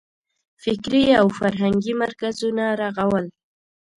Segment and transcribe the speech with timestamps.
[0.63, 3.25] فکري او فرهنګي مرکزونه رغول.